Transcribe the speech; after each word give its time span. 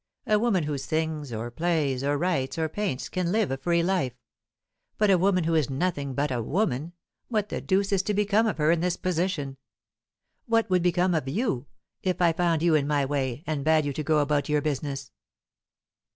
A 0.25 0.39
woman 0.39 0.63
who 0.63 0.79
sings, 0.79 1.31
or 1.31 1.51
plays, 1.51 2.03
or 2.03 2.17
writes, 2.17 2.57
or 2.57 2.67
paints, 2.67 3.07
can 3.07 3.31
live 3.31 3.51
a 3.51 3.57
free 3.57 3.83
life. 3.83 4.15
But 4.97 5.11
a 5.11 5.17
woman 5.19 5.43
who 5.43 5.53
is 5.53 5.69
nothing 5.69 6.15
but 6.15 6.31
a 6.31 6.41
woman, 6.41 6.93
what 7.27 7.49
the 7.49 7.61
deuce 7.61 7.91
is 7.91 8.01
to 8.01 8.15
become 8.15 8.47
of 8.47 8.57
her 8.57 8.71
in 8.71 8.79
this 8.79 8.97
position? 8.97 9.57
What 10.47 10.67
would 10.71 10.81
become 10.81 11.13
of 11.13 11.27
you, 11.27 11.67
if 12.01 12.19
I 12.19 12.33
found 12.33 12.63
you 12.63 12.73
in 12.73 12.87
my 12.87 13.05
way, 13.05 13.43
and 13.45 13.63
bade 13.63 13.85
you 13.85 13.93
go 14.03 14.17
about 14.17 14.49
your 14.49 14.59
business?" 14.59 15.11